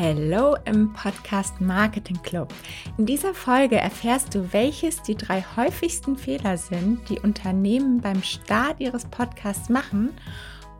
Hello 0.00 0.54
im 0.64 0.92
Podcast 0.92 1.60
Marketing 1.60 2.22
Club. 2.22 2.54
In 2.98 3.06
dieser 3.06 3.34
Folge 3.34 3.78
erfährst 3.78 4.32
du, 4.32 4.52
welches 4.52 5.02
die 5.02 5.16
drei 5.16 5.44
häufigsten 5.56 6.16
Fehler 6.16 6.56
sind, 6.56 7.00
die 7.08 7.18
Unternehmen 7.18 8.00
beim 8.00 8.22
Start 8.22 8.78
ihres 8.78 9.06
Podcasts 9.06 9.68
machen 9.68 10.10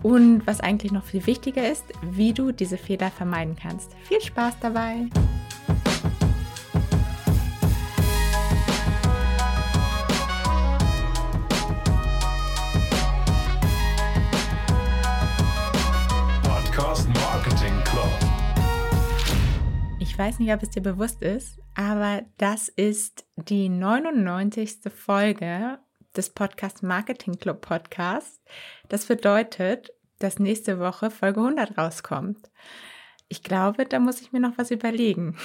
und 0.05 0.47
was 0.47 0.61
eigentlich 0.61 0.93
noch 0.93 1.03
viel 1.03 1.27
wichtiger 1.27 1.69
ist, 1.69 1.87
wie 2.01 2.33
du 2.33 2.53
diese 2.53 2.79
Fehler 2.79 3.11
vermeiden 3.11 3.57
kannst. 3.61 3.97
Viel 4.05 4.21
Spaß 4.21 4.55
dabei! 4.61 5.09
Ich 20.19 20.25
weiß 20.25 20.41
nicht, 20.41 20.53
ob 20.53 20.65
es 20.65 20.71
dir 20.71 20.83
bewusst 20.83 21.23
ist, 21.23 21.61
aber 21.77 22.25
das 22.39 22.69
ist 22.69 23.25
die 23.37 23.69
99. 23.69 24.79
Folge 24.93 25.79
des 26.17 26.31
Podcast 26.31 26.83
Marketing 26.83 27.39
Club 27.39 27.61
Podcast. 27.61 28.43
Das 28.89 29.07
bedeutet, 29.07 29.93
dass 30.19 30.41
nächste 30.41 30.81
Woche 30.81 31.13
Folge 31.13 31.39
100 31.39 31.79
rauskommt. 31.79 32.51
Ich 33.29 33.45
glaube, 33.45 33.87
da 33.87 34.01
muss 34.01 34.21
ich 34.21 34.33
mir 34.33 34.41
noch 34.41 34.59
was 34.59 34.73
überlegen. 34.73 35.37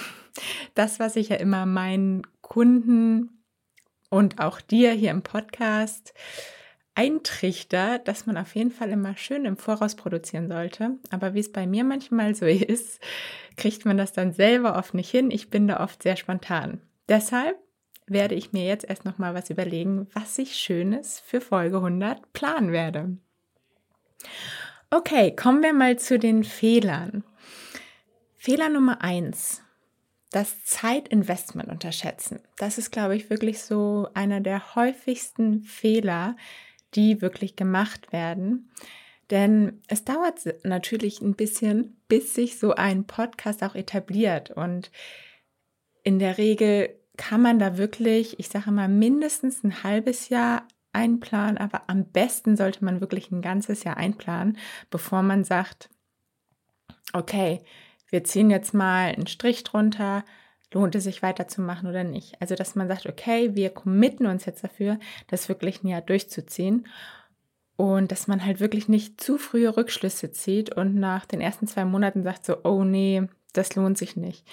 Das, 0.73 0.99
was 0.99 1.17
ich 1.17 1.29
ja 1.29 1.35
immer 1.35 1.67
meinen 1.67 2.23
Kunden 2.41 3.43
und 4.09 4.39
auch 4.39 4.59
dir 4.59 4.91
hier 4.93 5.11
im 5.11 5.21
Podcast 5.21 6.15
eintrichter, 6.95 7.99
dass 7.99 8.25
man 8.25 8.37
auf 8.37 8.55
jeden 8.55 8.71
Fall 8.71 8.89
immer 8.89 9.17
schön 9.17 9.45
im 9.45 9.57
Voraus 9.57 9.95
produzieren 9.95 10.47
sollte. 10.47 10.97
Aber 11.09 11.33
wie 11.33 11.39
es 11.39 11.51
bei 11.51 11.65
mir 11.65 11.83
manchmal 11.83 12.35
so 12.35 12.45
ist, 12.45 12.99
kriegt 13.57 13.85
man 13.85 13.97
das 13.97 14.13
dann 14.13 14.33
selber 14.33 14.77
oft 14.77 14.93
nicht 14.93 15.09
hin. 15.09 15.31
Ich 15.31 15.49
bin 15.49 15.67
da 15.67 15.79
oft 15.79 16.03
sehr 16.03 16.15
spontan. 16.15 16.81
Deshalb 17.09 17.57
werde 18.05 18.35
ich 18.35 18.53
mir 18.53 18.65
jetzt 18.65 18.85
erst 18.85 19.05
noch 19.05 19.17
mal 19.17 19.33
was 19.33 19.49
überlegen, 19.49 20.07
was 20.13 20.37
ich 20.37 20.55
Schönes 20.55 21.19
für 21.19 21.41
Folge 21.41 21.77
100 21.77 22.33
planen 22.33 22.71
werde. 22.71 23.17
Okay, 24.89 25.35
kommen 25.35 25.63
wir 25.63 25.73
mal 25.73 25.97
zu 25.97 26.19
den 26.19 26.43
Fehlern. 26.43 27.23
Fehler 28.35 28.69
Nummer 28.69 29.01
eins: 29.01 29.61
Das 30.31 30.63
Zeitinvestment 30.65 31.69
unterschätzen. 31.69 32.41
Das 32.57 32.77
ist, 32.77 32.91
glaube 32.91 33.15
ich, 33.15 33.29
wirklich 33.29 33.61
so 33.61 34.07
einer 34.13 34.41
der 34.41 34.75
häufigsten 34.75 35.63
Fehler, 35.63 36.35
die 36.95 37.21
wirklich 37.21 37.55
gemacht 37.55 38.11
werden. 38.11 38.69
Denn 39.29 39.81
es 39.87 40.03
dauert 40.03 40.41
natürlich 40.63 41.21
ein 41.21 41.35
bisschen, 41.35 41.97
bis 42.07 42.35
sich 42.35 42.59
so 42.59 42.75
ein 42.75 43.05
Podcast 43.05 43.63
auch 43.63 43.75
etabliert. 43.75 44.51
Und 44.51 44.91
in 46.03 46.19
der 46.19 46.37
Regel 46.37 46.89
kann 47.17 47.41
man 47.41 47.59
da 47.59 47.77
wirklich, 47.77 48.39
ich 48.39 48.49
sage 48.49 48.71
mal, 48.71 48.89
mindestens 48.89 49.63
ein 49.63 49.83
halbes 49.83 50.29
Jahr 50.29 50.67
einplanen, 50.91 51.57
aber 51.57 51.83
am 51.87 52.05
besten 52.05 52.55
sollte 52.55 52.85
man 52.85 53.01
wirklich 53.01 53.31
ein 53.31 53.41
ganzes 53.41 53.83
Jahr 53.83 53.97
einplanen, 53.97 54.57
bevor 54.89 55.23
man 55.23 55.43
sagt, 55.43 55.89
okay, 57.13 57.61
wir 58.09 58.23
ziehen 58.23 58.51
jetzt 58.51 58.73
mal 58.73 59.13
einen 59.13 59.27
Strich 59.27 59.63
drunter, 59.63 60.23
lohnt 60.73 60.95
es 60.95 61.05
sich 61.05 61.21
weiterzumachen 61.21 61.89
oder 61.89 62.03
nicht. 62.03 62.39
Also, 62.41 62.55
dass 62.55 62.75
man 62.75 62.87
sagt, 62.87 63.07
okay, 63.07 63.55
wir 63.55 63.69
committen 63.69 64.25
uns 64.25 64.45
jetzt 64.45 64.63
dafür, 64.63 64.99
das 65.27 65.49
wirklich 65.49 65.83
ein 65.83 65.87
Jahr 65.87 66.01
durchzuziehen. 66.01 66.87
Und 67.75 68.11
dass 68.11 68.27
man 68.27 68.45
halt 68.45 68.59
wirklich 68.59 68.87
nicht 68.87 69.19
zu 69.19 69.37
frühe 69.37 69.75
Rückschlüsse 69.75 70.31
zieht 70.31 70.71
und 70.75 70.95
nach 70.95 71.25
den 71.25 71.41
ersten 71.41 71.67
zwei 71.67 71.85
Monaten 71.85 72.23
sagt 72.23 72.45
so, 72.45 72.63
oh 72.63 72.83
nee, 72.83 73.23
das 73.53 73.75
lohnt 73.75 73.97
sich 73.97 74.15
nicht. 74.15 74.45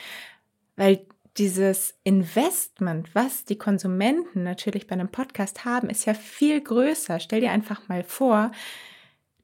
Weil 0.76 1.06
dieses 1.36 1.94
Investment, 2.02 3.14
was 3.14 3.44
die 3.44 3.58
Konsumenten 3.58 4.42
natürlich 4.42 4.86
bei 4.86 4.94
einem 4.94 5.10
Podcast 5.10 5.64
haben, 5.64 5.90
ist 5.90 6.06
ja 6.06 6.14
viel 6.14 6.60
größer. 6.60 7.20
Stell 7.20 7.40
dir 7.40 7.50
einfach 7.50 7.88
mal 7.88 8.04
vor, 8.04 8.52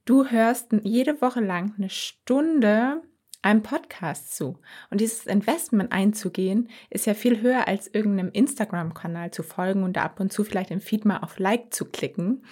du 0.05 0.25
hörst 0.25 0.73
jede 0.83 1.21
Woche 1.21 1.39
lang 1.39 1.73
eine 1.77 1.89
Stunde 1.89 3.01
einem 3.47 3.63
Podcast 3.63 4.35
zu. 4.35 4.59
Und 4.89 5.01
dieses 5.01 5.25
Investment 5.25 5.91
einzugehen, 5.91 6.69
ist 6.89 7.05
ja 7.05 7.13
viel 7.13 7.41
höher 7.41 7.67
als 7.67 7.87
irgendeinem 7.87 8.31
Instagram-Kanal 8.31 9.31
zu 9.31 9.41
folgen 9.41 9.83
und 9.83 9.93
da 9.97 10.03
ab 10.03 10.19
und 10.19 10.31
zu 10.31 10.43
vielleicht 10.43 10.71
im 10.71 10.81
Feed 10.81 11.05
mal 11.05 11.19
auf 11.19 11.39
Like 11.39 11.73
zu 11.73 11.85
klicken. 11.85 12.43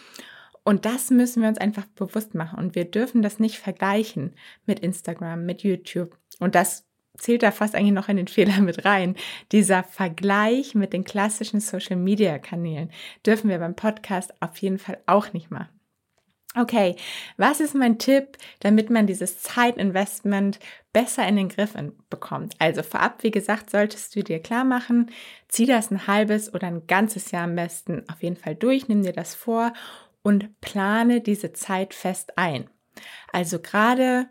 Und 0.63 0.85
das 0.85 1.11
müssen 1.11 1.41
wir 1.41 1.49
uns 1.49 1.57
einfach 1.57 1.85
bewusst 1.85 2.33
machen. 2.33 2.57
Und 2.57 2.75
wir 2.75 2.85
dürfen 2.85 3.21
das 3.21 3.39
nicht 3.39 3.59
vergleichen 3.59 4.35
mit 4.65 4.79
Instagram, 4.79 5.45
mit 5.45 5.63
YouTube. 5.63 6.17
Und 6.39 6.55
das 6.55 6.87
zählt 7.17 7.43
da 7.43 7.51
fast 7.51 7.75
eigentlich 7.75 7.93
noch 7.93 8.09
in 8.09 8.17
den 8.17 8.27
Fehler 8.29 8.61
mit 8.61 8.85
rein. 8.85 9.15
Dieser 9.51 9.83
Vergleich 9.83 10.75
mit 10.75 10.93
den 10.93 11.03
klassischen 11.03 11.59
Social-Media-Kanälen 11.59 12.89
dürfen 13.25 13.49
wir 13.49 13.59
beim 13.59 13.75
Podcast 13.75 14.33
auf 14.41 14.57
jeden 14.57 14.79
Fall 14.79 14.99
auch 15.05 15.33
nicht 15.33 15.51
machen. 15.51 15.74
Okay, 16.57 16.95
was 17.35 17.59
ist 17.59 17.75
mein 17.75 17.97
Tipp, 17.99 18.37
damit 18.61 18.89
man 18.89 19.07
dieses 19.07 19.41
Zeitinvestment 19.41 20.59
besser 20.93 21.27
in 21.27 21.35
den 21.35 21.49
Griff 21.49 21.73
bekommt? 22.09 22.55
Also 22.59 22.81
vorab, 22.81 23.23
wie 23.23 23.31
gesagt, 23.31 23.69
solltest 23.69 24.15
du 24.15 24.23
dir 24.23 24.39
klar 24.39 24.63
machen, 24.63 25.11
zieh 25.49 25.65
das 25.65 25.91
ein 25.91 26.07
halbes 26.07 26.53
oder 26.53 26.67
ein 26.67 26.87
ganzes 26.87 27.31
Jahr 27.31 27.43
am 27.43 27.55
besten 27.55 28.03
auf 28.09 28.23
jeden 28.23 28.37
Fall 28.37 28.55
durch, 28.55 28.87
nimm 28.87 29.03
dir 29.03 29.11
das 29.11 29.35
vor 29.35 29.73
und 30.21 30.59
plane 30.61 31.19
diese 31.19 31.51
Zeit 31.51 31.93
fest 31.93 32.37
ein. 32.37 32.69
Also 33.33 33.59
gerade 33.59 34.27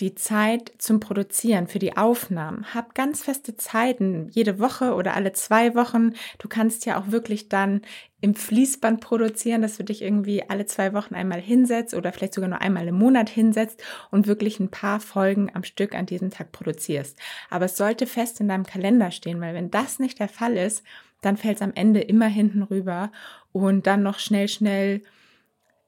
die 0.00 0.14
Zeit 0.14 0.72
zum 0.78 1.00
Produzieren, 1.00 1.66
für 1.66 1.80
die 1.80 1.96
Aufnahmen. 1.96 2.72
Hab 2.72 2.94
ganz 2.94 3.22
feste 3.22 3.56
Zeiten, 3.56 4.28
jede 4.30 4.60
Woche 4.60 4.94
oder 4.94 5.14
alle 5.14 5.32
zwei 5.32 5.74
Wochen. 5.74 6.12
Du 6.38 6.48
kannst 6.48 6.86
ja 6.86 7.00
auch 7.00 7.10
wirklich 7.10 7.48
dann 7.48 7.82
im 8.20 8.34
Fließband 8.34 9.00
produzieren, 9.00 9.62
dass 9.62 9.76
du 9.76 9.84
dich 9.84 10.02
irgendwie 10.02 10.48
alle 10.48 10.66
zwei 10.66 10.92
Wochen 10.92 11.14
einmal 11.14 11.40
hinsetzt 11.40 11.94
oder 11.94 12.12
vielleicht 12.12 12.34
sogar 12.34 12.48
nur 12.48 12.60
einmal 12.60 12.86
im 12.86 12.96
Monat 12.96 13.28
hinsetzt 13.28 13.82
und 14.10 14.26
wirklich 14.26 14.60
ein 14.60 14.70
paar 14.70 15.00
Folgen 15.00 15.50
am 15.54 15.64
Stück 15.64 15.94
an 15.94 16.06
diesem 16.06 16.30
Tag 16.30 16.52
produzierst. 16.52 17.18
Aber 17.50 17.64
es 17.64 17.76
sollte 17.76 18.06
fest 18.06 18.40
in 18.40 18.48
deinem 18.48 18.66
Kalender 18.66 19.10
stehen, 19.10 19.40
weil 19.40 19.54
wenn 19.54 19.70
das 19.70 19.98
nicht 19.98 20.20
der 20.20 20.28
Fall 20.28 20.56
ist, 20.56 20.84
dann 21.20 21.36
fällt 21.36 21.56
es 21.56 21.62
am 21.62 21.72
Ende 21.74 22.00
immer 22.00 22.26
hinten 22.26 22.62
rüber 22.62 23.10
und 23.52 23.86
dann 23.88 24.02
noch 24.02 24.20
schnell, 24.20 24.48
schnell 24.48 25.02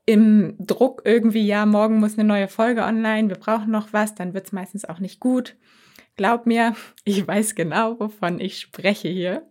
im 0.06 0.56
Druck 0.58 1.02
irgendwie, 1.04 1.46
ja, 1.46 1.66
morgen 1.66 2.00
muss 2.00 2.18
eine 2.18 2.26
neue 2.26 2.48
Folge 2.48 2.82
online, 2.82 3.28
wir 3.28 3.36
brauchen 3.36 3.70
noch 3.70 3.92
was, 3.92 4.14
dann 4.14 4.34
wird 4.34 4.46
es 4.46 4.52
meistens 4.52 4.84
auch 4.84 4.98
nicht 4.98 5.20
gut. 5.20 5.56
Glaub 6.16 6.46
mir, 6.46 6.74
ich 7.04 7.26
weiß 7.26 7.54
genau, 7.54 7.98
wovon 8.00 8.40
ich 8.40 8.60
spreche 8.60 9.08
hier. 9.08 9.46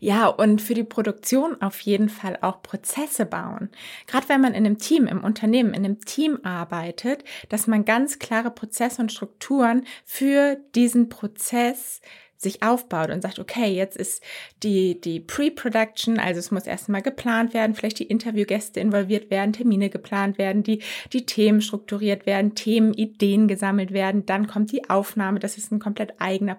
Ja, 0.00 0.26
und 0.26 0.60
für 0.60 0.74
die 0.74 0.84
Produktion 0.84 1.60
auf 1.62 1.80
jeden 1.80 2.08
Fall 2.08 2.38
auch 2.40 2.62
Prozesse 2.62 3.26
bauen. 3.26 3.70
Gerade 4.06 4.28
wenn 4.28 4.40
man 4.40 4.54
in 4.54 4.66
einem 4.66 4.78
Team, 4.78 5.06
im 5.06 5.22
Unternehmen, 5.22 5.74
in 5.74 5.84
einem 5.84 6.00
Team 6.00 6.40
arbeitet, 6.42 7.24
dass 7.48 7.66
man 7.66 7.84
ganz 7.84 8.18
klare 8.18 8.50
Prozesse 8.50 9.02
und 9.02 9.12
Strukturen 9.12 9.84
für 10.04 10.56
diesen 10.74 11.08
Prozess 11.08 12.00
sich 12.40 12.62
aufbaut 12.62 13.10
und 13.10 13.20
sagt, 13.20 13.38
okay, 13.38 13.66
jetzt 13.66 13.98
ist 13.98 14.22
die, 14.62 14.98
die 14.98 15.20
Pre-Production, 15.20 16.18
also 16.18 16.38
es 16.38 16.50
muss 16.50 16.66
erstmal 16.66 17.02
geplant 17.02 17.52
werden, 17.52 17.74
vielleicht 17.74 17.98
die 17.98 18.06
Interviewgäste 18.06 18.80
involviert 18.80 19.30
werden, 19.30 19.52
Termine 19.52 19.90
geplant 19.90 20.38
werden, 20.38 20.62
die, 20.62 20.82
die 21.12 21.26
Themen 21.26 21.60
strukturiert 21.60 22.24
werden, 22.24 22.54
Themen, 22.54 22.94
Ideen 22.94 23.46
gesammelt 23.46 23.92
werden, 23.92 24.24
dann 24.24 24.46
kommt 24.46 24.72
die 24.72 24.88
Aufnahme, 24.88 25.38
das 25.38 25.58
ist 25.58 25.70
ein 25.70 25.80
komplett 25.80 26.14
eigener 26.18 26.58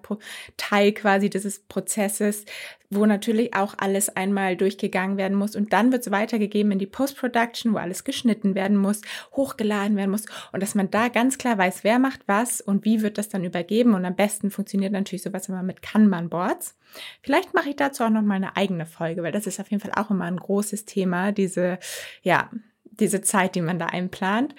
Teil 0.55 0.91
quasi 0.91 1.31
dieses 1.31 1.59
Prozesses, 1.59 2.45
wo 2.91 3.05
natürlich 3.05 3.55
auch 3.55 3.75
alles 3.77 4.15
einmal 4.15 4.55
durchgegangen 4.55 5.17
werden 5.17 5.37
muss 5.37 5.55
und 5.55 5.73
dann 5.73 5.91
wird 5.91 6.05
es 6.05 6.11
weitergegeben 6.11 6.73
in 6.73 6.79
die 6.79 6.85
Post-Production, 6.85 7.73
wo 7.73 7.77
alles 7.77 8.03
geschnitten 8.03 8.53
werden 8.53 8.77
muss, 8.77 9.01
hochgeladen 9.33 9.95
werden 9.97 10.11
muss 10.11 10.25
und 10.51 10.61
dass 10.61 10.75
man 10.75 10.91
da 10.91 11.07
ganz 11.07 11.37
klar 11.37 11.57
weiß, 11.57 11.83
wer 11.83 11.99
macht 11.99 12.21
was 12.27 12.61
und 12.61 12.85
wie 12.85 13.01
wird 13.01 13.17
das 13.17 13.29
dann 13.29 13.43
übergeben 13.43 13.93
und 13.93 14.05
am 14.05 14.15
besten 14.15 14.51
funktioniert 14.51 14.91
natürlich 14.91 15.23
sowas 15.23 15.49
immer 15.49 15.63
mit 15.63 15.81
Kanban-Boards. 15.81 16.77
Vielleicht 17.21 17.53
mache 17.53 17.69
ich 17.69 17.77
dazu 17.77 18.03
auch 18.03 18.09
noch 18.09 18.21
mal 18.21 18.35
eine 18.35 18.57
eigene 18.57 18.85
Folge, 18.85 19.23
weil 19.23 19.31
das 19.31 19.47
ist 19.47 19.59
auf 19.59 19.71
jeden 19.71 19.81
Fall 19.81 19.93
auch 19.95 20.11
immer 20.11 20.25
ein 20.25 20.37
großes 20.37 20.85
Thema, 20.85 21.31
diese, 21.31 21.79
ja, 22.21 22.49
diese 22.83 23.21
Zeit, 23.21 23.55
die 23.55 23.61
man 23.61 23.79
da 23.79 23.87
einplant. 23.87 24.53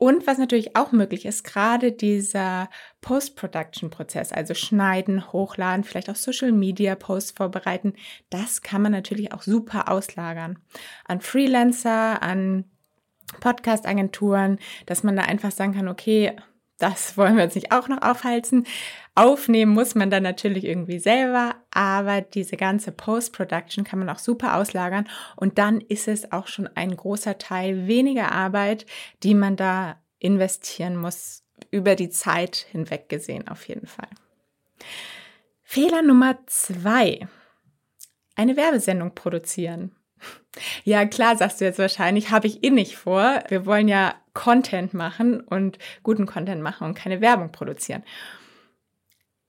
Und 0.00 0.26
was 0.26 0.38
natürlich 0.38 0.76
auch 0.76 0.92
möglich 0.92 1.26
ist, 1.26 1.44
gerade 1.44 1.92
dieser 1.92 2.70
Post-Production-Prozess, 3.02 4.32
also 4.32 4.54
schneiden, 4.54 5.30
hochladen, 5.30 5.84
vielleicht 5.84 6.08
auch 6.08 6.16
Social-Media-Posts 6.16 7.32
vorbereiten, 7.32 7.92
das 8.30 8.62
kann 8.62 8.80
man 8.80 8.92
natürlich 8.92 9.34
auch 9.34 9.42
super 9.42 9.90
auslagern. 9.90 10.58
An 11.04 11.20
Freelancer, 11.20 12.22
an 12.22 12.64
Podcast-Agenturen, 13.40 14.58
dass 14.86 15.02
man 15.02 15.16
da 15.16 15.24
einfach 15.24 15.50
sagen 15.50 15.74
kann, 15.74 15.86
okay, 15.86 16.34
das 16.80 17.16
wollen 17.16 17.36
wir 17.36 17.44
uns 17.44 17.54
nicht 17.54 17.72
auch 17.72 17.88
noch 17.88 18.02
aufhalten. 18.02 18.66
Aufnehmen 19.14 19.72
muss 19.72 19.94
man 19.94 20.10
dann 20.10 20.22
natürlich 20.22 20.64
irgendwie 20.64 20.98
selber, 20.98 21.56
aber 21.70 22.20
diese 22.20 22.56
ganze 22.56 22.92
Post-Production 22.92 23.84
kann 23.84 23.98
man 23.98 24.08
auch 24.08 24.18
super 24.18 24.56
auslagern 24.56 25.08
und 25.36 25.58
dann 25.58 25.80
ist 25.80 26.08
es 26.08 26.32
auch 26.32 26.46
schon 26.46 26.68
ein 26.74 26.96
großer 26.96 27.38
Teil 27.38 27.86
weniger 27.86 28.32
Arbeit, 28.32 28.86
die 29.22 29.34
man 29.34 29.56
da 29.56 30.00
investieren 30.18 30.96
muss 30.96 31.44
über 31.70 31.96
die 31.96 32.10
Zeit 32.10 32.66
hinweg 32.70 33.08
gesehen 33.08 33.48
auf 33.48 33.68
jeden 33.68 33.86
Fall. 33.86 34.08
Fehler 35.62 36.02
Nummer 36.02 36.38
zwei. 36.46 37.28
Eine 38.36 38.56
Werbesendung 38.56 39.14
produzieren. 39.14 39.94
Ja, 40.84 41.06
klar, 41.06 41.36
sagst 41.36 41.60
du 41.60 41.64
jetzt 41.64 41.78
wahrscheinlich, 41.78 42.30
habe 42.30 42.46
ich 42.46 42.64
eh 42.64 42.70
nicht 42.70 42.96
vor. 42.96 43.42
Wir 43.48 43.66
wollen 43.66 43.88
ja 43.88 44.14
Content 44.40 44.94
machen 44.94 45.40
und 45.42 45.78
guten 46.02 46.24
Content 46.24 46.62
machen 46.62 46.86
und 46.86 46.94
keine 46.94 47.20
Werbung 47.20 47.52
produzieren. 47.52 48.02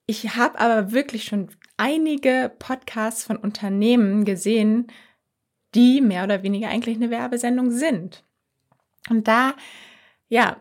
Ich 0.06 0.36
habe 0.36 0.60
aber 0.60 0.92
wirklich 0.92 1.24
schon 1.24 1.48
einige 1.78 2.52
Podcasts 2.60 3.24
von 3.24 3.38
Unternehmen 3.38 4.26
gesehen, 4.26 4.88
die 5.76 6.02
mehr 6.02 6.26
oder 6.26 6.44
weniger 6.44 6.68
eigentlich 6.68 6.98
eine 6.98 7.10
Werbesendung 7.10 7.72
sind. 7.72 8.26
Und 9.10 9.30
da, 9.30 9.54
ja, 10.28 10.58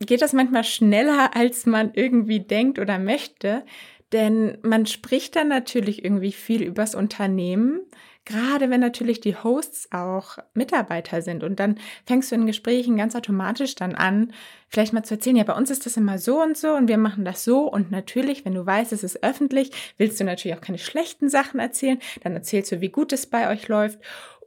geht 0.00 0.22
das 0.22 0.32
manchmal 0.32 0.64
schneller, 0.64 1.36
als 1.36 1.64
man 1.64 1.92
irgendwie 1.94 2.40
denkt 2.40 2.80
oder 2.80 2.98
möchte. 2.98 3.64
Denn 4.10 4.58
man 4.62 4.86
spricht 4.86 5.36
dann 5.36 5.46
natürlich 5.46 6.04
irgendwie 6.04 6.32
viel 6.32 6.64
übers 6.64 6.96
Unternehmen, 6.96 7.82
gerade 8.28 8.68
wenn 8.68 8.80
natürlich 8.80 9.20
die 9.20 9.34
Hosts 9.34 9.90
auch 9.90 10.38
Mitarbeiter 10.52 11.22
sind. 11.22 11.42
Und 11.42 11.58
dann 11.58 11.78
fängst 12.06 12.30
du 12.30 12.34
in 12.34 12.46
Gesprächen 12.46 12.98
ganz 12.98 13.16
automatisch 13.16 13.74
dann 13.74 13.94
an, 13.94 14.32
vielleicht 14.68 14.92
mal 14.92 15.02
zu 15.02 15.14
erzählen, 15.14 15.36
ja, 15.36 15.44
bei 15.44 15.54
uns 15.54 15.70
ist 15.70 15.86
das 15.86 15.96
immer 15.96 16.18
so 16.18 16.42
und 16.42 16.56
so 16.56 16.74
und 16.74 16.88
wir 16.88 16.98
machen 16.98 17.24
das 17.24 17.42
so. 17.42 17.62
Und 17.62 17.90
natürlich, 17.90 18.44
wenn 18.44 18.54
du 18.54 18.64
weißt, 18.64 18.92
es 18.92 19.02
ist 19.02 19.22
öffentlich, 19.24 19.70
willst 19.96 20.20
du 20.20 20.24
natürlich 20.24 20.56
auch 20.56 20.62
keine 20.62 20.78
schlechten 20.78 21.30
Sachen 21.30 21.58
erzählen. 21.58 21.98
Dann 22.22 22.34
erzählst 22.34 22.70
du, 22.70 22.82
wie 22.82 22.90
gut 22.90 23.14
es 23.14 23.26
bei 23.26 23.50
euch 23.50 23.66
läuft. 23.68 23.98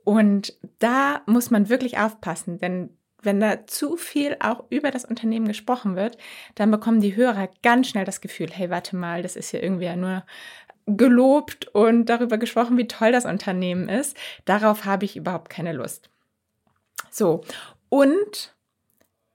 Und 0.04 0.58
da 0.78 1.22
muss 1.26 1.50
man 1.50 1.70
wirklich 1.70 1.98
aufpassen, 1.98 2.60
denn 2.60 2.92
wenn 3.24 3.40
da 3.40 3.68
zu 3.68 3.98
viel 3.98 4.36
auch 4.40 4.64
über 4.70 4.92
das 4.92 5.06
Unternehmen 5.06 5.48
gesprochen 5.48 5.96
wird, 5.96 6.18
dann 6.56 6.72
bekommen 6.72 7.02
die 7.02 7.16
Hörer 7.16 7.50
ganz 7.62 7.88
schnell 7.90 8.06
das 8.06 8.22
Gefühl, 8.22 8.50
hey, 8.52 8.70
warte 8.70 8.96
mal, 8.96 9.22
das 9.22 9.36
ist 9.36 9.52
ja 9.52 9.60
irgendwie 9.60 9.86
ja 9.86 9.96
nur 9.96 10.24
gelobt 10.86 11.68
und 11.68 12.06
darüber 12.06 12.38
gesprochen, 12.38 12.78
wie 12.78 12.88
toll 12.88 13.12
das 13.12 13.26
Unternehmen 13.26 13.90
ist. 13.90 14.18
Darauf 14.46 14.86
habe 14.86 15.06
ich 15.06 15.16
überhaupt 15.16 15.50
keine 15.50 15.74
Lust. 15.74 16.10
So, 17.10 17.42
und 17.90 18.56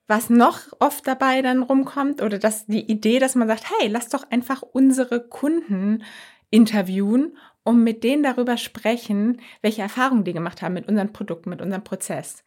was 0.09 0.31
noch 0.31 0.61
oft 0.79 1.07
dabei 1.07 1.43
dann 1.43 1.63
rumkommt, 1.63 2.23
oder 2.23 2.39
dass 2.39 2.67
die 2.67 2.91
Idee, 2.91 3.19
dass 3.19 3.35
man 3.35 3.49
sagt, 3.49 3.65
hey, 3.71 3.89
lass 3.89 4.09
doch 4.09 4.31
einfach 4.31 4.63
unsere 4.63 5.21
Kunden 5.21 6.05
interviewen 6.51 7.37
und 7.65 7.83
mit 7.83 8.05
denen 8.05 8.23
darüber 8.23 8.57
sprechen, 8.57 9.41
welche 9.63 9.83
Erfahrungen 9.83 10.25
die 10.25 10.33
gemacht 10.33 10.63
haben 10.63 10.75
mit 10.75 10.89
unseren 10.89 11.13
Produkten, 11.13 11.51
mit 11.51 11.61
unserem 11.61 11.83
Prozess 11.83 12.45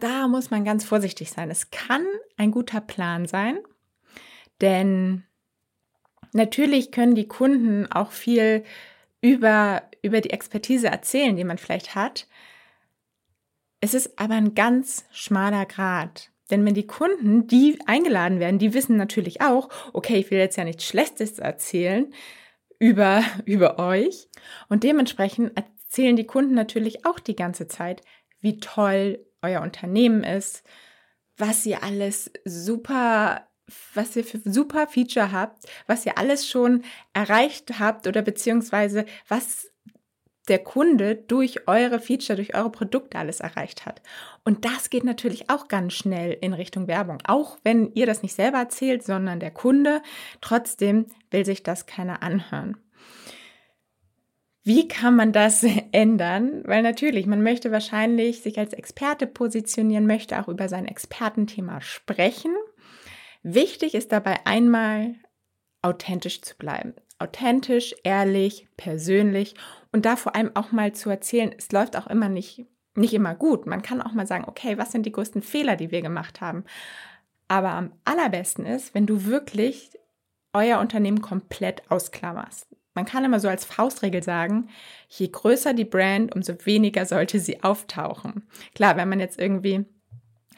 da 0.00 0.28
muss 0.28 0.50
man 0.50 0.64
ganz 0.64 0.84
vorsichtig 0.84 1.30
sein. 1.30 1.50
Es 1.50 1.70
kann 1.70 2.04
ein 2.36 2.50
guter 2.50 2.80
Plan 2.80 3.26
sein, 3.26 3.58
denn 4.60 5.24
natürlich 6.32 6.90
können 6.90 7.14
die 7.14 7.28
Kunden 7.28 7.90
auch 7.90 8.12
viel 8.12 8.64
über, 9.20 9.82
über 10.02 10.20
die 10.20 10.30
Expertise 10.30 10.88
erzählen, 10.88 11.36
die 11.36 11.44
man 11.44 11.58
vielleicht 11.58 11.94
hat. 11.94 12.26
Es 13.80 13.94
ist 13.94 14.18
aber 14.18 14.34
ein 14.34 14.54
ganz 14.54 15.04
schmaler 15.10 15.66
Grad. 15.66 16.30
Denn 16.50 16.64
wenn 16.64 16.74
die 16.74 16.86
Kunden, 16.86 17.46
die 17.46 17.78
eingeladen 17.86 18.40
werden, 18.40 18.58
die 18.58 18.74
wissen 18.74 18.96
natürlich 18.96 19.40
auch, 19.40 19.68
okay, 19.92 20.16
ich 20.16 20.30
will 20.30 20.38
jetzt 20.38 20.56
ja 20.56 20.64
nichts 20.64 20.84
Schlechtes 20.84 21.38
erzählen 21.38 22.12
über, 22.78 23.22
über 23.44 23.78
euch. 23.78 24.28
Und 24.68 24.82
dementsprechend 24.82 25.56
erzählen 25.56 26.16
die 26.16 26.26
Kunden 26.26 26.54
natürlich 26.54 27.06
auch 27.06 27.18
die 27.18 27.36
ganze 27.36 27.68
Zeit, 27.68 28.02
wie 28.40 28.58
toll 28.58 29.24
euer 29.42 29.62
Unternehmen 29.62 30.24
ist, 30.24 30.64
was 31.36 31.64
ihr 31.64 31.82
alles 31.82 32.30
super 32.44 33.46
was 33.94 34.16
ihr 34.16 34.24
für 34.24 34.40
super 34.44 34.86
Feature 34.86 35.32
habt, 35.32 35.64
was 35.86 36.06
ihr 36.06 36.18
alles 36.18 36.48
schon 36.48 36.82
erreicht 37.12 37.78
habt 37.78 38.06
oder 38.06 38.22
beziehungsweise 38.22 39.06
was 39.28 39.70
der 40.48 40.58
Kunde 40.58 41.14
durch 41.14 41.68
eure 41.68 42.00
Feature, 42.00 42.36
durch 42.36 42.54
eure 42.56 42.70
Produkte 42.70 43.18
alles 43.18 43.40
erreicht 43.40 43.86
hat. 43.86 44.02
Und 44.44 44.64
das 44.64 44.90
geht 44.90 45.04
natürlich 45.04 45.48
auch 45.48 45.68
ganz 45.68 45.92
schnell 45.92 46.36
in 46.40 46.54
Richtung 46.54 46.88
Werbung. 46.88 47.18
Auch 47.24 47.58
wenn 47.62 47.92
ihr 47.94 48.06
das 48.06 48.22
nicht 48.22 48.34
selber 48.34 48.58
erzählt, 48.58 49.04
sondern 49.04 49.38
der 49.38 49.52
Kunde, 49.52 50.02
trotzdem 50.40 51.06
will 51.30 51.44
sich 51.44 51.62
das 51.62 51.86
keiner 51.86 52.22
anhören. 52.22 52.76
Wie 54.62 54.88
kann 54.88 55.16
man 55.16 55.32
das 55.32 55.64
ändern? 55.92 56.62
Weil 56.66 56.82
natürlich, 56.82 57.26
man 57.26 57.42
möchte 57.42 57.70
wahrscheinlich 57.70 58.42
sich 58.42 58.58
als 58.58 58.72
Experte 58.72 59.26
positionieren, 59.26 60.06
möchte 60.06 60.40
auch 60.40 60.48
über 60.48 60.68
sein 60.68 60.86
Expertenthema 60.86 61.80
sprechen. 61.80 62.52
Wichtig 63.42 63.94
ist 63.94 64.12
dabei 64.12 64.44
einmal 64.46 65.14
authentisch 65.82 66.42
zu 66.42 66.56
bleiben. 66.56 66.94
Authentisch, 67.18 67.94
ehrlich, 68.04 68.68
persönlich 68.76 69.54
und 69.92 70.04
da 70.06 70.16
vor 70.16 70.34
allem 70.34 70.50
auch 70.54 70.72
mal 70.72 70.92
zu 70.92 71.10
erzählen, 71.10 71.54
es 71.56 71.72
läuft 71.72 71.96
auch 71.96 72.06
immer 72.06 72.28
nicht, 72.28 72.66
nicht 72.94 73.14
immer 73.14 73.34
gut. 73.34 73.66
Man 73.66 73.82
kann 73.82 74.02
auch 74.02 74.12
mal 74.12 74.26
sagen, 74.26 74.44
okay, 74.46 74.78
was 74.78 74.92
sind 74.92 75.04
die 75.04 75.12
größten 75.12 75.42
Fehler, 75.42 75.76
die 75.76 75.90
wir 75.90 76.02
gemacht 76.02 76.40
haben? 76.40 76.64
Aber 77.48 77.70
am 77.70 77.92
allerbesten 78.04 78.64
ist, 78.64 78.94
wenn 78.94 79.06
du 79.06 79.26
wirklich 79.26 79.90
euer 80.52 80.78
Unternehmen 80.78 81.20
komplett 81.20 81.90
ausklammerst. 81.90 82.68
Man 82.94 83.04
kann 83.04 83.24
immer 83.24 83.40
so 83.40 83.48
als 83.48 83.64
Faustregel 83.64 84.22
sagen, 84.22 84.68
je 85.08 85.28
größer 85.28 85.74
die 85.74 85.84
Brand, 85.84 86.34
umso 86.34 86.54
weniger 86.64 87.06
sollte 87.06 87.38
sie 87.38 87.62
auftauchen. 87.62 88.48
Klar, 88.74 88.96
wenn 88.96 89.08
man 89.08 89.20
jetzt 89.20 89.38
irgendwie 89.38 89.84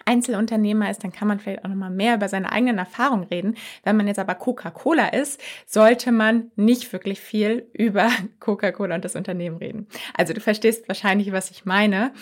Einzelunternehmer 0.05 0.91
ist, 0.91 1.05
dann 1.05 1.13
kann 1.13 1.29
man 1.29 1.39
vielleicht 1.39 1.65
auch 1.65 1.69
noch 1.69 1.77
mal 1.77 1.91
mehr 1.91 2.15
über 2.15 2.29
seine 2.29 2.51
eigenen 2.53 2.79
Erfahrungen 2.79 3.25
reden. 3.25 3.57
Wenn 3.85 3.97
man 3.97 4.07
jetzt 4.07 4.19
aber 4.19 4.35
Coca-Cola 4.35 5.09
ist, 5.09 5.41
sollte 5.67 6.13
man 6.13 6.51
nicht 6.57 6.93
wirklich 6.93 7.21
viel 7.21 7.69
über 7.73 8.11
Coca-Cola 8.41 8.95
und 8.95 9.05
das 9.05 9.17
Unternehmen 9.17 9.57
reden. 9.57 9.87
Also 10.15 10.33
du 10.33 10.41
verstehst 10.41 10.89
wahrscheinlich, 10.89 11.33
was 11.33 11.51
ich 11.51 11.65
meine. 11.65 12.13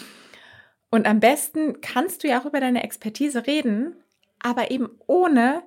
Und 0.90 1.06
am 1.06 1.20
besten 1.20 1.80
kannst 1.80 2.24
du 2.24 2.28
ja 2.28 2.40
auch 2.40 2.46
über 2.46 2.60
deine 2.60 2.82
Expertise 2.82 3.46
reden, 3.46 3.94
aber 4.40 4.70
eben 4.70 4.90
ohne 5.06 5.62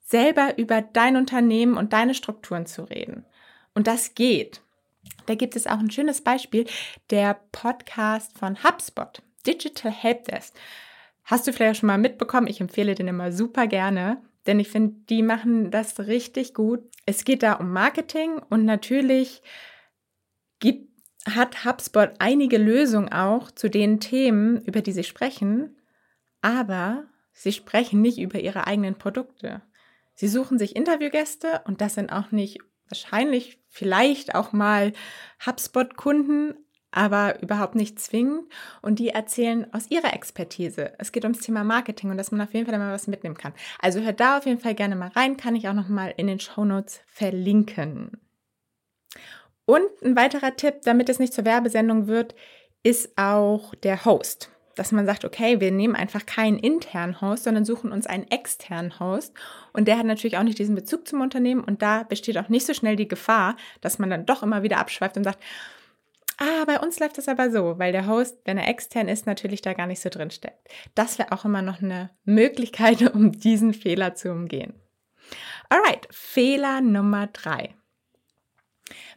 selber 0.00 0.58
über 0.58 0.82
dein 0.82 1.16
Unternehmen 1.16 1.76
und 1.76 1.92
deine 1.92 2.14
Strukturen 2.14 2.66
zu 2.66 2.82
reden. 2.84 3.24
Und 3.74 3.86
das 3.86 4.14
geht. 4.14 4.62
Da 5.26 5.34
gibt 5.34 5.56
es 5.56 5.66
auch 5.66 5.78
ein 5.78 5.90
schönes 5.90 6.20
Beispiel, 6.20 6.66
der 7.10 7.38
Podcast 7.52 8.38
von 8.38 8.62
HubSpot, 8.62 9.22
Digital 9.46 9.90
Helpdesk. 9.90 10.54
Hast 11.24 11.46
du 11.46 11.52
vielleicht 11.52 11.80
schon 11.80 11.86
mal 11.86 11.98
mitbekommen? 11.98 12.46
Ich 12.46 12.60
empfehle 12.60 12.94
den 12.94 13.08
immer 13.08 13.32
super 13.32 13.66
gerne, 13.66 14.22
denn 14.46 14.60
ich 14.60 14.68
finde, 14.68 14.96
die 15.08 15.22
machen 15.22 15.70
das 15.70 16.00
richtig 16.00 16.54
gut. 16.54 16.80
Es 17.06 17.24
geht 17.24 17.42
da 17.42 17.54
um 17.54 17.72
Marketing 17.72 18.40
und 18.50 18.64
natürlich 18.64 19.42
gibt, 20.58 20.90
hat 21.26 21.64
HubSpot 21.64 22.10
einige 22.18 22.58
Lösungen 22.58 23.10
auch 23.10 23.50
zu 23.50 23.70
den 23.70 24.00
Themen, 24.00 24.62
über 24.64 24.82
die 24.82 24.92
sie 24.92 25.04
sprechen, 25.04 25.78
aber 26.42 27.04
sie 27.32 27.52
sprechen 27.52 28.02
nicht 28.02 28.18
über 28.18 28.38
ihre 28.38 28.66
eigenen 28.66 28.96
Produkte. 28.96 29.62
Sie 30.14 30.28
suchen 30.28 30.58
sich 30.58 30.76
Interviewgäste 30.76 31.62
und 31.64 31.80
das 31.80 31.94
sind 31.94 32.12
auch 32.12 32.30
nicht 32.30 32.58
wahrscheinlich 32.88 33.58
vielleicht 33.68 34.34
auch 34.34 34.52
mal 34.52 34.92
HubSpot-Kunden, 35.44 36.54
aber 36.94 37.42
überhaupt 37.42 37.74
nicht 37.74 37.98
zwingend. 37.98 38.44
Und 38.82 38.98
die 38.98 39.10
erzählen 39.10 39.66
aus 39.72 39.90
ihrer 39.90 40.14
Expertise. 40.14 40.92
Es 40.98 41.12
geht 41.12 41.24
ums 41.24 41.40
Thema 41.40 41.64
Marketing 41.64 42.10
und 42.10 42.16
dass 42.16 42.30
man 42.30 42.40
auf 42.40 42.54
jeden 42.54 42.66
Fall 42.66 42.78
mal 42.78 42.92
was 42.92 43.06
mitnehmen 43.06 43.36
kann. 43.36 43.52
Also 43.80 44.00
hört 44.00 44.20
da 44.20 44.38
auf 44.38 44.46
jeden 44.46 44.60
Fall 44.60 44.74
gerne 44.74 44.96
mal 44.96 45.08
rein, 45.08 45.36
kann 45.36 45.56
ich 45.56 45.68
auch 45.68 45.74
noch 45.74 45.88
mal 45.88 46.14
in 46.16 46.26
den 46.26 46.40
Show 46.40 46.64
Notes 46.64 47.00
verlinken. 47.06 48.12
Und 49.66 49.84
ein 50.02 50.16
weiterer 50.16 50.56
Tipp, 50.56 50.82
damit 50.84 51.08
es 51.08 51.18
nicht 51.18 51.32
zur 51.32 51.44
Werbesendung 51.44 52.06
wird, 52.06 52.34
ist 52.82 53.16
auch 53.16 53.74
der 53.76 54.04
Host 54.04 54.50
dass 54.76 54.92
man 54.92 55.06
sagt, 55.06 55.24
okay, 55.24 55.60
wir 55.60 55.70
nehmen 55.70 55.94
einfach 55.94 56.26
keinen 56.26 56.58
internen 56.58 57.20
Host, 57.20 57.44
sondern 57.44 57.64
suchen 57.64 57.92
uns 57.92 58.06
einen 58.06 58.30
externen 58.30 58.98
Host. 58.98 59.34
Und 59.72 59.88
der 59.88 59.98
hat 59.98 60.06
natürlich 60.06 60.36
auch 60.36 60.42
nicht 60.42 60.58
diesen 60.58 60.74
Bezug 60.74 61.06
zum 61.06 61.20
Unternehmen 61.20 61.62
und 61.62 61.82
da 61.82 62.02
besteht 62.02 62.38
auch 62.38 62.48
nicht 62.48 62.66
so 62.66 62.74
schnell 62.74 62.96
die 62.96 63.08
Gefahr, 63.08 63.56
dass 63.80 63.98
man 63.98 64.10
dann 64.10 64.26
doch 64.26 64.42
immer 64.42 64.62
wieder 64.62 64.78
abschweift 64.78 65.16
und 65.16 65.24
sagt, 65.24 65.42
ah, 66.38 66.64
bei 66.66 66.80
uns 66.80 66.98
läuft 66.98 67.18
das 67.18 67.28
aber 67.28 67.50
so, 67.50 67.78
weil 67.78 67.92
der 67.92 68.06
Host, 68.06 68.38
wenn 68.44 68.58
er 68.58 68.68
extern 68.68 69.08
ist, 69.08 69.26
natürlich 69.26 69.62
da 69.62 69.72
gar 69.72 69.86
nicht 69.86 70.00
so 70.00 70.08
drin 70.08 70.30
steckt. 70.30 70.68
Das 70.94 71.18
wäre 71.18 71.32
auch 71.32 71.44
immer 71.44 71.62
noch 71.62 71.82
eine 71.82 72.10
Möglichkeit, 72.24 73.02
um 73.14 73.32
diesen 73.32 73.74
Fehler 73.74 74.14
zu 74.14 74.30
umgehen. 74.30 74.74
Alright, 75.68 76.06
Fehler 76.10 76.80
Nummer 76.80 77.26
drei. 77.28 77.74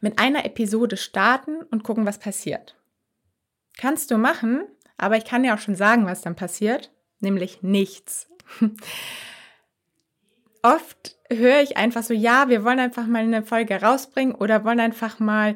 Mit 0.01 0.19
einer 0.19 0.45
Episode 0.45 0.97
starten 0.97 1.61
und 1.71 1.83
gucken, 1.83 2.05
was 2.05 2.19
passiert. 2.19 2.75
Kannst 3.77 4.11
du 4.11 4.17
machen, 4.17 4.63
aber 4.97 5.17
ich 5.17 5.25
kann 5.25 5.43
ja 5.43 5.55
auch 5.55 5.59
schon 5.59 5.75
sagen, 5.75 6.05
was 6.05 6.21
dann 6.21 6.35
passiert, 6.35 6.91
nämlich 7.19 7.61
nichts. 7.61 8.29
Oft 10.63 11.15
höre 11.29 11.61
ich 11.61 11.77
einfach 11.77 12.03
so, 12.03 12.13
ja, 12.13 12.49
wir 12.49 12.63
wollen 12.63 12.79
einfach 12.79 13.05
mal 13.05 13.23
eine 13.23 13.43
Folge 13.43 13.81
rausbringen 13.81 14.35
oder 14.35 14.63
wollen 14.63 14.79
einfach 14.79 15.19
mal 15.19 15.55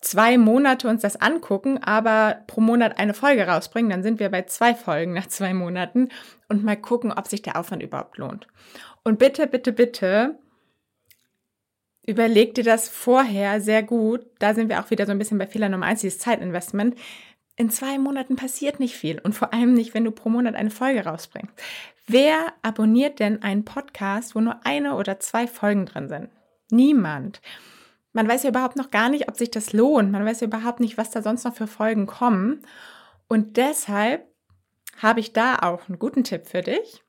zwei 0.00 0.38
Monate 0.38 0.88
uns 0.88 1.02
das 1.02 1.16
angucken, 1.16 1.78
aber 1.78 2.42
pro 2.46 2.60
Monat 2.60 2.98
eine 2.98 3.14
Folge 3.14 3.46
rausbringen, 3.46 3.90
dann 3.90 4.02
sind 4.02 4.20
wir 4.20 4.30
bei 4.30 4.42
zwei 4.42 4.74
Folgen 4.74 5.12
nach 5.12 5.26
zwei 5.26 5.54
Monaten 5.54 6.08
und 6.48 6.64
mal 6.64 6.76
gucken, 6.76 7.12
ob 7.12 7.26
sich 7.26 7.42
der 7.42 7.58
Aufwand 7.58 7.82
überhaupt 7.82 8.16
lohnt. 8.16 8.46
Und 9.02 9.18
bitte, 9.18 9.46
bitte, 9.46 9.72
bitte, 9.72 10.38
überleg 12.06 12.54
dir 12.54 12.64
das 12.64 12.88
vorher 12.88 13.60
sehr 13.60 13.82
gut. 13.82 14.26
Da 14.38 14.54
sind 14.54 14.68
wir 14.68 14.80
auch 14.80 14.90
wieder 14.90 15.06
so 15.06 15.12
ein 15.12 15.18
bisschen 15.18 15.38
bei 15.38 15.46
Fehler 15.46 15.68
Nummer 15.68 15.86
eins, 15.86 16.00
dieses 16.00 16.18
Zeitinvestment. 16.18 16.96
In 17.56 17.70
zwei 17.70 17.98
Monaten 17.98 18.36
passiert 18.36 18.78
nicht 18.78 18.94
viel 18.94 19.18
und 19.18 19.34
vor 19.34 19.52
allem 19.52 19.74
nicht, 19.74 19.92
wenn 19.92 20.04
du 20.04 20.12
pro 20.12 20.28
Monat 20.28 20.54
eine 20.54 20.70
Folge 20.70 21.04
rausbringst. 21.04 21.52
Wer 22.06 22.52
abonniert 22.62 23.18
denn 23.18 23.42
einen 23.42 23.64
Podcast, 23.64 24.34
wo 24.34 24.40
nur 24.40 24.64
eine 24.64 24.94
oder 24.94 25.18
zwei 25.18 25.46
Folgen 25.46 25.84
drin 25.84 26.08
sind? 26.08 26.30
Niemand. 26.70 27.40
Man 28.18 28.26
weiß 28.26 28.42
ja 28.42 28.50
überhaupt 28.50 28.74
noch 28.74 28.90
gar 28.90 29.10
nicht, 29.10 29.28
ob 29.28 29.36
sich 29.36 29.48
das 29.48 29.72
lohnt. 29.72 30.10
Man 30.10 30.24
weiß 30.24 30.40
ja 30.40 30.48
überhaupt 30.48 30.80
nicht, 30.80 30.98
was 30.98 31.10
da 31.10 31.22
sonst 31.22 31.44
noch 31.44 31.54
für 31.54 31.68
Folgen 31.68 32.06
kommen. 32.06 32.62
Und 33.28 33.56
deshalb 33.56 34.26
habe 35.00 35.20
ich 35.20 35.32
da 35.32 35.60
auch 35.60 35.88
einen 35.88 36.00
guten 36.00 36.24
Tipp 36.24 36.48
für 36.48 36.62
dich. 36.62 37.04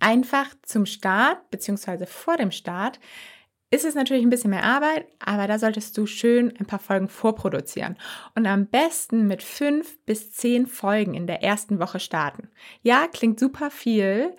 Einfach 0.00 0.46
zum 0.62 0.86
Start 0.86 1.50
beziehungsweise 1.50 2.06
vor 2.06 2.38
dem 2.38 2.52
Start 2.52 3.00
ist 3.70 3.84
es 3.84 3.94
natürlich 3.94 4.22
ein 4.24 4.30
bisschen 4.30 4.48
mehr 4.48 4.64
Arbeit, 4.64 5.04
aber 5.18 5.46
da 5.46 5.58
solltest 5.58 5.98
du 5.98 6.06
schön 6.06 6.56
ein 6.58 6.64
paar 6.64 6.78
Folgen 6.78 7.10
vorproduzieren 7.10 7.98
und 8.34 8.46
am 8.46 8.68
besten 8.68 9.26
mit 9.26 9.42
fünf 9.42 9.98
bis 10.06 10.32
zehn 10.32 10.66
Folgen 10.66 11.12
in 11.12 11.26
der 11.26 11.42
ersten 11.42 11.78
Woche 11.78 12.00
starten. 12.00 12.48
Ja, 12.80 13.08
klingt 13.08 13.38
super 13.38 13.70
viel. 13.70 14.34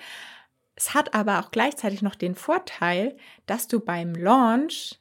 Es 0.74 0.95
hat 0.95 1.13
aber 1.13 1.41
auch 1.41 1.51
gleichzeitig 1.51 2.01
noch 2.01 2.15
den 2.15 2.33
Vorteil, 2.33 3.15
dass 3.45 3.67
du 3.67 3.79
beim 3.79 4.15
Launch 4.15 5.00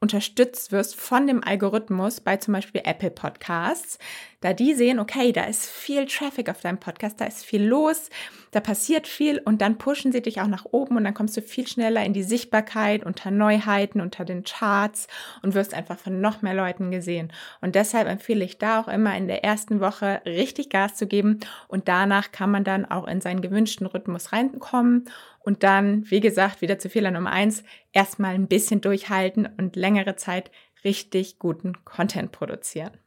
unterstützt 0.00 0.72
wirst 0.72 0.98
von 0.98 1.26
dem 1.26 1.44
Algorithmus 1.44 2.20
bei 2.20 2.38
zum 2.38 2.54
Beispiel 2.54 2.80
Apple 2.84 3.10
Podcasts, 3.10 3.98
da 4.40 4.54
die 4.54 4.72
sehen, 4.72 4.98
okay, 4.98 5.32
da 5.32 5.44
ist 5.44 5.66
viel 5.66 6.06
Traffic 6.06 6.48
auf 6.48 6.62
deinem 6.62 6.80
Podcast, 6.80 7.20
da 7.20 7.26
ist 7.26 7.44
viel 7.44 7.62
los, 7.62 8.08
da 8.52 8.60
passiert 8.60 9.06
viel 9.06 9.38
und 9.38 9.60
dann 9.60 9.76
pushen 9.76 10.10
sie 10.10 10.22
dich 10.22 10.40
auch 10.40 10.46
nach 10.46 10.64
oben 10.64 10.96
und 10.96 11.04
dann 11.04 11.12
kommst 11.12 11.36
du 11.36 11.42
viel 11.42 11.66
schneller 11.66 12.02
in 12.02 12.14
die 12.14 12.22
Sichtbarkeit 12.22 13.04
unter 13.04 13.30
Neuheiten, 13.30 14.00
unter 14.00 14.24
den 14.24 14.42
Charts 14.42 15.06
und 15.42 15.52
wirst 15.54 15.74
einfach 15.74 15.98
von 15.98 16.22
noch 16.22 16.40
mehr 16.40 16.54
Leuten 16.54 16.90
gesehen. 16.90 17.30
Und 17.60 17.74
deshalb 17.74 18.08
empfehle 18.08 18.44
ich 18.44 18.56
da 18.56 18.80
auch 18.80 18.88
immer 18.88 19.14
in 19.14 19.28
der 19.28 19.44
ersten 19.44 19.80
Woche 19.80 20.22
richtig 20.24 20.70
Gas 20.70 20.96
zu 20.96 21.06
geben 21.06 21.40
und 21.68 21.88
danach 21.88 22.32
kann 22.32 22.50
man 22.50 22.64
dann 22.64 22.86
auch 22.86 23.06
in 23.06 23.20
seinen 23.20 23.42
gewünschten 23.42 23.86
Rhythmus 23.86 24.32
reinkommen 24.32 25.04
und 25.40 25.62
dann, 25.62 26.08
wie 26.10 26.20
gesagt, 26.20 26.60
wieder 26.60 26.78
zu 26.78 26.88
Fehler 26.88 27.10
Nummer 27.10 27.30
eins, 27.30 27.64
erstmal 27.92 28.34
ein 28.34 28.46
bisschen 28.46 28.80
durchhalten 28.80 29.48
und 29.58 29.76
längere 29.76 30.16
Zeit 30.16 30.50
richtig 30.84 31.38
guten 31.38 31.84
Content 31.84 32.32
produzieren. 32.32 32.98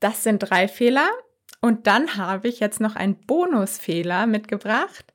Das 0.00 0.22
sind 0.22 0.40
drei 0.40 0.68
Fehler. 0.68 1.08
Und 1.60 1.86
dann 1.86 2.16
habe 2.16 2.48
ich 2.48 2.60
jetzt 2.60 2.80
noch 2.80 2.96
einen 2.96 3.16
Bonusfehler 3.16 4.26
mitgebracht, 4.26 5.12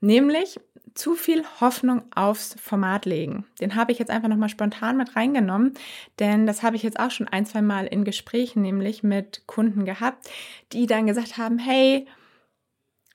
nämlich 0.00 0.60
zu 0.94 1.14
viel 1.14 1.44
Hoffnung 1.60 2.02
aufs 2.14 2.56
Format 2.60 3.06
legen. 3.06 3.46
Den 3.60 3.74
habe 3.76 3.92
ich 3.92 3.98
jetzt 3.98 4.10
einfach 4.10 4.28
nochmal 4.28 4.48
spontan 4.48 4.96
mit 4.96 5.16
reingenommen, 5.16 5.74
denn 6.18 6.46
das 6.46 6.62
habe 6.62 6.76
ich 6.76 6.82
jetzt 6.82 6.98
auch 6.98 7.10
schon 7.10 7.28
ein, 7.28 7.46
zwei 7.46 7.62
Mal 7.62 7.86
in 7.86 8.04
Gesprächen 8.04 8.62
nämlich 8.62 9.02
mit 9.02 9.46
Kunden 9.46 9.84
gehabt, 9.84 10.28
die 10.72 10.86
dann 10.86 11.06
gesagt 11.06 11.38
haben, 11.38 11.58
hey, 11.58 12.06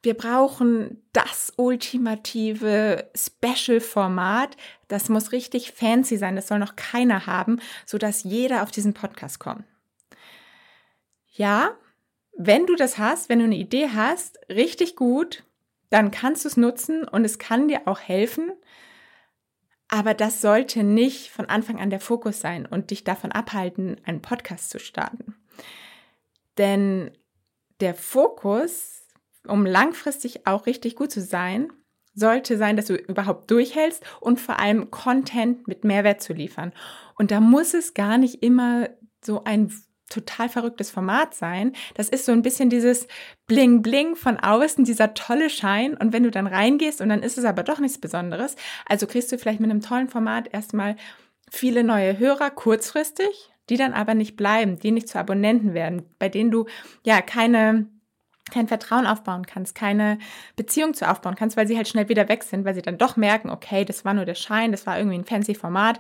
wir 0.06 0.14
brauchen 0.14 1.04
das 1.12 1.52
ultimative 1.58 3.10
Special-Format. 3.16 4.56
Das 4.88 5.10
muss 5.10 5.32
richtig 5.32 5.72
fancy 5.72 6.18
sein. 6.18 6.36
Das 6.36 6.48
soll 6.48 6.60
noch 6.60 6.76
keiner 6.76 7.26
haben, 7.26 7.60
sodass 7.86 8.24
jeder 8.24 8.64
auf 8.64 8.72
diesen 8.72 8.94
Podcast 8.94 9.40
kommt. 9.40 9.66
Ja, 11.32 11.76
wenn 12.38 12.66
du 12.66 12.76
das 12.76 12.98
hast, 12.98 13.30
wenn 13.30 13.40
du 13.40 13.46
eine 13.46 13.58
Idee 13.58 13.90
hast, 13.94 14.40
richtig 14.50 14.96
gut, 14.96 15.44
dann 15.90 16.12
kannst 16.12 16.46
du 16.46 16.50
es 16.50 16.58
nutzen 16.58 17.06
und 17.08 17.26
es 17.26 17.40
kann 17.40 17.68
dir 17.68 17.82
auch 17.86 18.00
helfen. 18.00 18.52
Aber 19.88 20.14
das 20.14 20.42
sollte 20.42 20.84
nicht 20.84 21.30
von 21.30 21.46
Anfang 21.46 21.80
an 21.80 21.90
der 21.90 22.00
Fokus 22.00 22.40
sein 22.40 22.66
und 22.66 22.92
dich 22.92 23.04
davon 23.04 23.32
abhalten, 23.32 23.98
einen 24.06 24.22
Podcast 24.22 24.70
zu 24.70 24.80
starten. 24.80 25.36
Denn 26.58 27.12
der 27.80 27.94
Fokus 27.94 29.05
um 29.46 29.66
langfristig 29.66 30.48
auch 30.48 30.66
richtig 30.66 30.96
gut 30.96 31.12
zu 31.12 31.22
sein, 31.22 31.72
sollte 32.14 32.58
sein, 32.58 32.78
dass 32.78 32.86
du 32.86 32.96
überhaupt 32.96 33.52
durchhältst 33.52 34.04
und 34.22 34.40
vor 34.40 34.60
allem 34.60 34.90
Content 34.90 35.68
mit 35.68 35.84
Mehrwert 35.84 36.22
zu 36.22 36.34
liefern. 36.34 36.72
Und 37.18 37.32
da 37.32 37.40
muss 37.40 37.74
es 37.74 37.94
gar 37.94 38.18
nicht 38.18 38.42
immer 38.42 38.90
so 39.24 39.44
ein 39.44 39.72
total 40.10 40.50
verrücktes 40.50 40.92
Format 40.92 41.34
sein. 41.34 41.74
Das 41.96 42.10
ist 42.10 42.26
so 42.26 42.32
ein 42.32 42.42
bisschen 42.42 42.70
dieses 42.70 43.08
Bling 43.48 43.82
Bling 43.82 44.16
von 44.16 44.38
außen, 44.38 44.86
dieser 44.86 45.14
tolle 45.14 45.50
Schein. 45.50 45.96
Und 45.96 46.14
wenn 46.14 46.24
du 46.24 46.32
dann 46.32 46.48
reingehst 46.48 47.02
und 47.02 47.10
dann 47.10 47.24
ist 47.24 47.38
es 47.38 47.46
aber 47.46 47.64
doch 47.64 47.80
nichts 47.80 47.98
Besonderes, 47.98 48.56
also 48.86 49.08
kriegst 49.08 49.32
du 49.32 49.38
vielleicht 49.38 49.60
mit 49.60 49.70
einem 49.70 49.82
tollen 49.82 50.08
Format 50.08 50.54
erstmal 50.54 50.96
viele 51.50 51.84
neue 51.84 52.18
Hörer 52.18 52.52
kurzfristig, 52.52 53.50
die 53.70 53.78
dann 53.78 53.94
aber 53.94 54.14
nicht 54.14 54.36
bleiben, 54.36 54.78
die 54.78 54.92
nicht 54.92 55.10
zu 55.10 55.18
Abonnenten 55.18 55.74
werden, 55.74 56.04
bei 56.20 56.30
denen 56.30 56.52
du 56.52 56.66
ja 57.04 57.22
keine 57.22 57.88
kein 58.52 58.68
Vertrauen 58.68 59.08
aufbauen 59.08 59.46
kannst, 59.46 59.76
keine 59.76 60.20
Beziehung 60.56 60.94
zu 60.94 61.10
aufbauen 61.10 61.36
kannst, 61.36 61.58
weil 61.58 61.68
sie 61.68 61.78
halt 61.78 61.88
schnell 61.88 62.10
wieder 62.10 62.30
weg 62.30 62.44
sind, 62.44 62.66
weil 62.66 62.76
sie 62.76 62.82
dann 62.82 62.98
doch 62.98 63.18
merken, 63.18 63.50
okay, 63.50 63.86
das 63.86 64.06
war 64.06 64.14
nur 64.14 64.26
der 64.26 64.36
Schein, 64.36 64.72
das 64.72 64.86
war 64.86 64.98
irgendwie 64.98 65.18
ein 65.18 65.26
fancy 65.26 65.56
Format, 65.56 66.00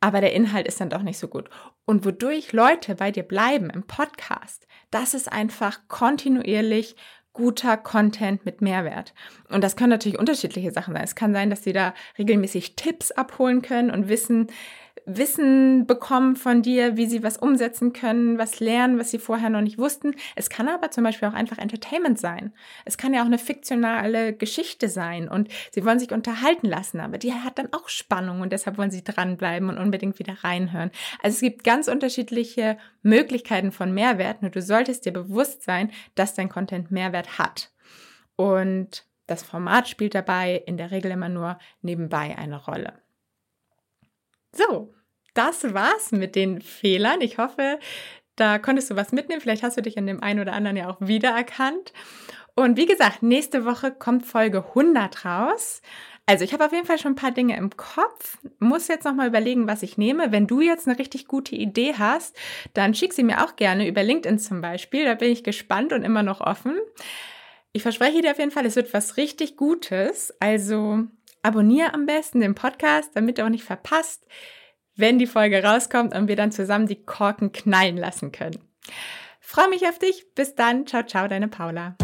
aber 0.00 0.20
der 0.20 0.32
Inhalt 0.32 0.66
ist 0.66 0.80
dann 0.80 0.90
doch 0.90 1.02
nicht 1.02 1.18
so 1.18 1.28
gut. 1.28 1.48
Und 1.84 2.04
wodurch 2.04 2.52
Leute 2.52 2.94
bei 2.94 3.10
dir 3.10 3.22
bleiben 3.22 3.70
im 3.70 3.86
Podcast, 3.86 4.66
das 4.90 5.14
ist 5.14 5.30
einfach 5.30 5.80
kontinuierlich 5.88 6.96
guter 7.32 7.76
Content 7.76 8.46
mit 8.46 8.62
Mehrwert. 8.62 9.12
Und 9.50 9.62
das 9.62 9.76
können 9.76 9.90
natürlich 9.90 10.18
unterschiedliche 10.18 10.70
Sachen 10.70 10.94
sein. 10.94 11.04
Es 11.04 11.16
kann 11.16 11.32
sein, 11.34 11.50
dass 11.50 11.64
sie 11.64 11.72
da 11.72 11.92
regelmäßig 12.16 12.76
Tipps 12.76 13.10
abholen 13.10 13.60
können 13.60 13.90
und 13.90 14.08
wissen, 14.08 14.46
Wissen 15.06 15.86
bekommen 15.86 16.34
von 16.34 16.62
dir, 16.62 16.96
wie 16.96 17.06
sie 17.06 17.22
was 17.22 17.36
umsetzen 17.36 17.92
können, 17.92 18.38
was 18.38 18.60
lernen, 18.60 18.98
was 18.98 19.10
sie 19.10 19.18
vorher 19.18 19.50
noch 19.50 19.60
nicht 19.60 19.76
wussten. 19.76 20.14
Es 20.34 20.48
kann 20.48 20.68
aber 20.68 20.90
zum 20.90 21.04
Beispiel 21.04 21.28
auch 21.28 21.34
einfach 21.34 21.58
Entertainment 21.58 22.18
sein. 22.18 22.54
Es 22.86 22.96
kann 22.96 23.12
ja 23.12 23.20
auch 23.20 23.26
eine 23.26 23.38
fiktionale 23.38 24.32
Geschichte 24.32 24.88
sein 24.88 25.28
und 25.28 25.48
sie 25.72 25.84
wollen 25.84 25.98
sich 25.98 26.12
unterhalten 26.12 26.68
lassen, 26.68 27.00
aber 27.00 27.18
die 27.18 27.34
hat 27.34 27.58
dann 27.58 27.72
auch 27.72 27.88
Spannung 27.88 28.40
und 28.40 28.52
deshalb 28.52 28.78
wollen 28.78 28.90
sie 28.90 29.04
dranbleiben 29.04 29.68
und 29.68 29.78
unbedingt 29.78 30.18
wieder 30.18 30.42
reinhören. 30.42 30.90
Also 31.22 31.34
es 31.34 31.40
gibt 31.40 31.64
ganz 31.64 31.88
unterschiedliche 31.88 32.78
Möglichkeiten 33.02 33.72
von 33.72 33.92
Mehrwert, 33.92 34.40
nur 34.40 34.50
du 34.50 34.62
solltest 34.62 35.04
dir 35.04 35.12
bewusst 35.12 35.62
sein, 35.64 35.90
dass 36.14 36.34
dein 36.34 36.48
Content 36.48 36.90
Mehrwert 36.90 37.38
hat. 37.38 37.72
Und 38.36 39.06
das 39.26 39.42
Format 39.42 39.88
spielt 39.88 40.14
dabei 40.14 40.62
in 40.66 40.76
der 40.76 40.90
Regel 40.90 41.10
immer 41.10 41.28
nur 41.28 41.58
nebenbei 41.82 42.36
eine 42.36 42.62
Rolle. 42.64 43.03
So, 44.56 44.94
das 45.34 45.74
war's 45.74 46.12
mit 46.12 46.36
den 46.36 46.60
Fehlern. 46.60 47.20
Ich 47.20 47.38
hoffe, 47.38 47.78
da 48.36 48.58
konntest 48.58 48.90
du 48.90 48.96
was 48.96 49.12
mitnehmen. 49.12 49.40
Vielleicht 49.40 49.62
hast 49.62 49.76
du 49.76 49.82
dich 49.82 49.96
in 49.96 50.06
dem 50.06 50.22
einen 50.22 50.40
oder 50.40 50.52
anderen 50.52 50.76
ja 50.76 50.88
auch 50.88 50.98
wiedererkannt. 51.00 51.92
Und 52.56 52.76
wie 52.76 52.86
gesagt, 52.86 53.22
nächste 53.22 53.64
Woche 53.64 53.90
kommt 53.90 54.26
Folge 54.26 54.64
100 54.68 55.24
raus. 55.24 55.82
Also 56.26 56.44
ich 56.44 56.52
habe 56.52 56.64
auf 56.64 56.72
jeden 56.72 56.86
Fall 56.86 56.98
schon 56.98 57.12
ein 57.12 57.16
paar 57.16 57.32
Dinge 57.32 57.56
im 57.56 57.76
Kopf, 57.76 58.38
muss 58.58 58.88
jetzt 58.88 59.04
nochmal 59.04 59.28
überlegen, 59.28 59.66
was 59.66 59.82
ich 59.82 59.98
nehme. 59.98 60.32
Wenn 60.32 60.46
du 60.46 60.60
jetzt 60.60 60.86
eine 60.88 60.98
richtig 60.98 61.26
gute 61.26 61.54
Idee 61.54 61.94
hast, 61.98 62.34
dann 62.72 62.94
schick 62.94 63.12
sie 63.12 63.24
mir 63.24 63.44
auch 63.44 63.56
gerne 63.56 63.86
über 63.86 64.02
LinkedIn 64.02 64.38
zum 64.38 64.60
Beispiel. 64.60 65.04
Da 65.04 65.14
bin 65.14 65.32
ich 65.32 65.44
gespannt 65.44 65.92
und 65.92 66.02
immer 66.02 66.22
noch 66.22 66.40
offen. 66.40 66.78
Ich 67.72 67.82
verspreche 67.82 68.22
dir 68.22 68.30
auf 68.30 68.38
jeden 68.38 68.52
Fall, 68.52 68.64
es 68.64 68.76
wird 68.76 68.94
was 68.94 69.16
richtig 69.16 69.56
Gutes. 69.56 70.32
Also 70.40 71.00
abonniere 71.44 71.94
am 71.94 72.06
besten 72.06 72.40
den 72.40 72.54
Podcast, 72.54 73.10
damit 73.14 73.38
du 73.38 73.44
auch 73.44 73.50
nicht 73.50 73.64
verpasst, 73.64 74.26
wenn 74.96 75.18
die 75.18 75.26
Folge 75.26 75.62
rauskommt 75.62 76.14
und 76.14 76.28
wir 76.28 76.36
dann 76.36 76.52
zusammen 76.52 76.86
die 76.86 77.04
Korken 77.04 77.52
knallen 77.52 77.96
lassen 77.96 78.32
können. 78.32 78.58
Freue 79.40 79.68
mich 79.68 79.86
auf 79.86 79.98
dich. 79.98 80.34
Bis 80.34 80.54
dann. 80.54 80.86
Ciao, 80.86 81.04
ciao, 81.04 81.28
deine 81.28 81.48
Paula. 81.48 81.96